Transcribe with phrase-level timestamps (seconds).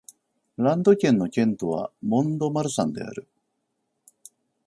[0.57, 3.27] ランド県の県都はモン＝ド＝マルサンである